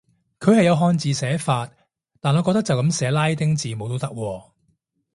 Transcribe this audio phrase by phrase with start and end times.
[0.39, 1.69] 佢係有漢字寫法，
[2.19, 4.43] 但我覺得就噉寫拉丁字母都得喎